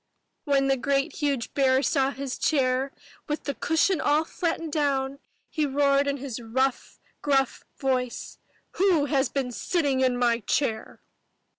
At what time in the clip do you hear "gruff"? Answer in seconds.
7.21-7.63